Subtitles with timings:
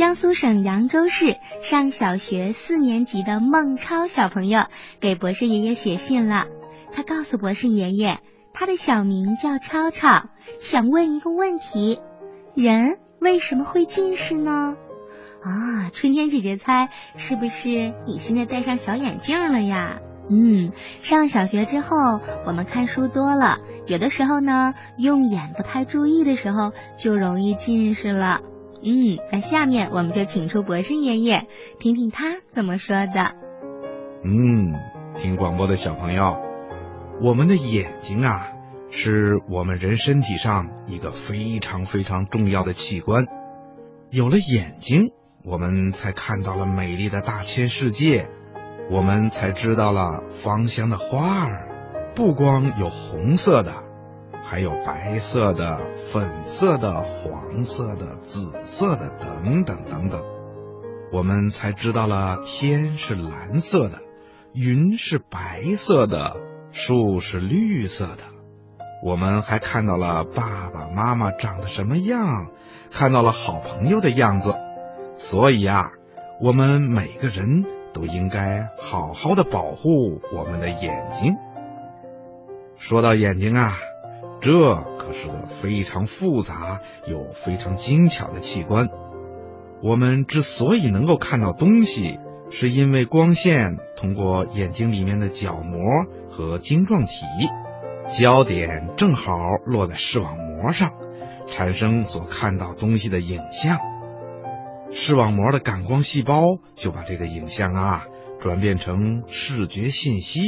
[0.00, 4.64] 江苏省扬州市上小学四年级的孟超小朋友
[4.98, 6.46] 给博士爷爷写信了。
[6.90, 8.18] 他告诉博士爷爷，
[8.54, 12.00] 他的小名叫超超，想问一个问题：
[12.54, 14.74] 人为什么会近视呢？
[15.42, 16.88] 啊，春天姐姐猜
[17.18, 19.98] 是不是你现在戴上小眼镜了呀？
[20.30, 20.72] 嗯，
[21.02, 28.40] 上小学之后，我们看书多了，有的时候呢，用眼不太注意的时候，就容易近视了。
[28.82, 31.46] 嗯，那下面我们就请出博士爷爷，
[31.78, 33.34] 听听他怎么说的。
[34.24, 34.74] 嗯，
[35.14, 36.38] 听广播的小朋友，
[37.22, 38.52] 我们的眼睛啊，
[38.90, 43.24] 是我们人身体上一个非常非常重要的器官。
[44.10, 45.12] 有了眼睛，
[45.44, 48.28] 我们才看到了美丽的大千世界。
[48.90, 51.68] 我们才知道了芳香的花儿，
[52.16, 53.74] 不光有红色的，
[54.50, 60.24] 还有白色的、粉色的、黄色的、紫色的等等等等。
[61.12, 64.00] 我们才知道了天是蓝色的，
[64.52, 66.36] 云是白色的，
[66.72, 68.24] 树是绿色的。
[69.04, 72.48] 我们还看到了爸爸妈妈长得什么样，
[72.90, 74.56] 看到了好朋友的样子。
[75.14, 75.92] 所以啊，
[76.40, 77.64] 我们每个人。
[77.92, 81.34] 都应该好好的保护我们的眼睛。
[82.76, 83.74] 说到眼睛啊，
[84.40, 88.88] 这可是个非常复杂又非常精巧的器官。
[89.82, 92.18] 我们之所以能够看到东西，
[92.50, 97.24] 是因为光线通过眼睛里面的角膜和晶状体，
[98.18, 100.92] 焦点正好落在视网膜上，
[101.46, 103.78] 产生所看到东西的影像。
[104.90, 108.06] 视网膜的感光细胞就把这个影像啊
[108.38, 110.40] 转变成视觉信息，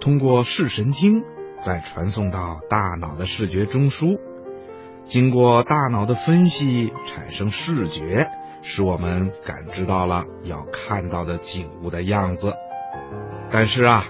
[0.00, 1.22] 通过视神经
[1.66, 4.20] 再传送到大脑的视觉中枢，
[5.02, 8.30] 经过大脑的分析产生视觉，
[8.62, 12.52] 使我们感知到了要看到的景物的样子。
[13.50, 14.04] 但是啊，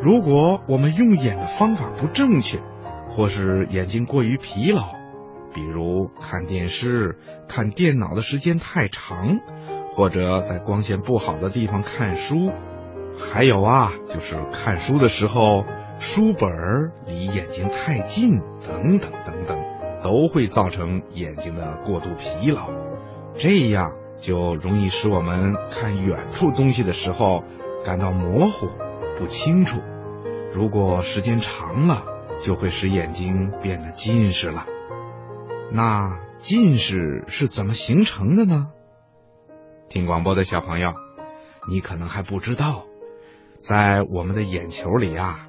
[0.00, 2.60] 如果我们用眼的方法不正确，
[3.08, 4.94] 或是眼睛过于疲劳。
[5.52, 7.18] 比如看电视、
[7.48, 9.40] 看电脑的时间太长，
[9.96, 12.52] 或者在光线不好的地方看书，
[13.18, 15.66] 还有啊，就是看书的时候
[16.02, 16.50] 书本
[17.06, 19.64] 离眼睛太近，等等等等，
[20.02, 22.68] 都会造成眼睛的过度疲劳，
[23.36, 27.44] 这样就容易使我们看远处东西的时候
[27.84, 28.66] 感到模糊、
[29.16, 29.80] 不清楚。
[30.50, 32.04] 如果时间长了，
[32.40, 34.66] 就会使眼睛变得近视了。
[35.70, 38.72] 那近视是怎么形成的呢？
[39.88, 40.94] 听广播的小朋友，
[41.68, 42.86] 你可能还不知道，
[43.54, 45.46] 在我们的眼球里啊，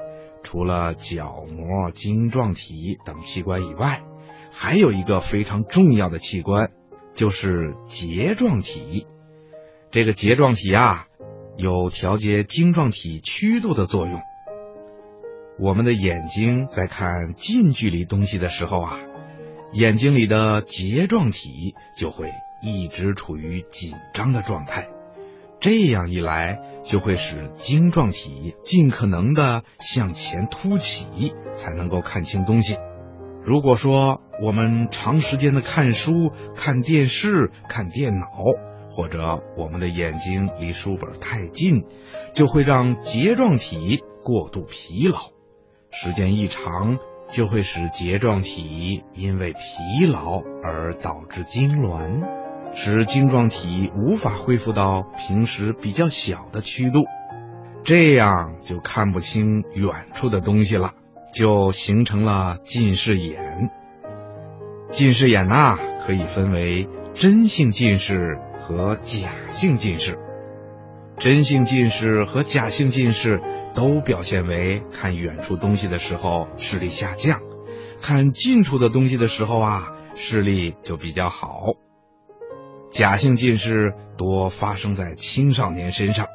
[0.53, 4.03] 除了角膜、晶状体等器官以外，
[4.51, 6.69] 还有一个非常重要的器官，
[7.15, 9.07] 就是睫状体。
[9.89, 11.07] 这个睫状体啊，
[11.57, 14.21] 有调节晶状体曲度的作用。
[15.57, 18.99] 我们的眼睛在看近距离东西的时候啊。
[19.71, 22.29] 眼睛里的睫状体就会
[22.61, 24.87] 一直处于紧张的状态，
[25.63, 32.75] 这样一来就会使晶状体尽可能的向前凸起，才能够看清东西。
[33.41, 38.27] 如果说我们长时间的看书、看电视、看电脑，
[38.91, 41.85] 或者我们的眼睛离书本太近，
[42.33, 45.17] 就会让睫状体过度疲劳，
[45.91, 46.97] 时间一长。
[47.31, 52.42] 就会使睫状体因为疲劳而导致痉挛，
[52.75, 57.03] 使晶状体无法恢复到平时比较小的曲度，
[57.83, 60.93] 这样就看不清远处的东西了，
[61.33, 63.69] 就形成了近视眼。
[64.89, 70.17] 近视眼呐，可以分为真性近视和假性近视。
[71.19, 73.39] 真性近视和假性近视
[73.75, 77.39] 都表现为看远处东西的时候视力下降，
[78.01, 81.73] 看近处的东西的时候啊视力就比较好。
[82.93, 86.27] 假性近视多发生在青少年身上，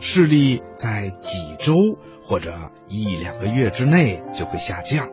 [0.00, 1.76] 视力在几周
[2.24, 5.08] 或者一两个月之内就会下降，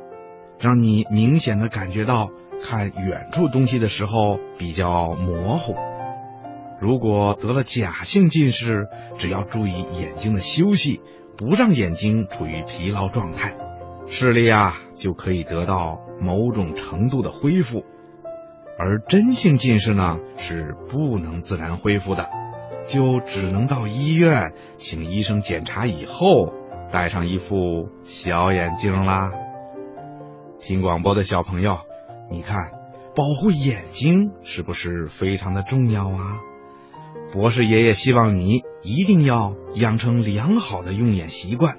[0.57, 2.31] 让你明显的感觉到
[2.63, 5.75] 看远处东西的时候比较模糊。
[6.79, 8.87] 如果得了假性近视，
[9.19, 10.99] 只要注意眼睛的休息，
[11.37, 13.55] 不让眼睛处于疲劳状态，
[14.07, 17.83] 视力啊就可以得到某种程度的恢复。
[18.77, 22.29] 而真性近视呢，是不能自然恢复的，
[22.87, 26.53] 就只能到医院请医生检查以后，
[26.91, 29.31] 戴上一副小眼镜啦。
[30.59, 31.79] 听广播的小朋友，
[32.29, 32.71] 你看，
[33.15, 36.37] 保护眼睛是不是非常的重要啊？
[37.33, 41.77] 博士爷爷希望你一定要养成良好的用眼习惯，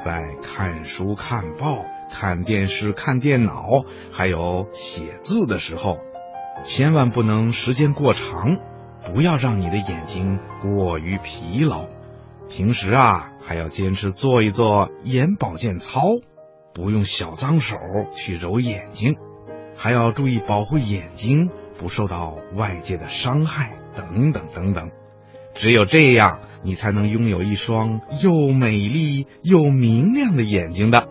[0.00, 5.98] 在看书、看报、看电视、看电脑，还有写字的时候，
[6.64, 8.58] 千万不能时间过长，
[9.04, 11.86] 不要让你的眼睛过于疲劳。
[12.48, 16.02] 平时啊，还要坚持做一做眼保健操，
[16.74, 17.76] 不用小脏手
[18.14, 19.16] 去揉眼睛，
[19.76, 23.74] 还要注意保护眼睛不受到外界的伤害。
[23.96, 24.92] 等等等等，
[25.54, 31.08] 只有这样，你才能拥有一双又美丽又明亮的眼睛的。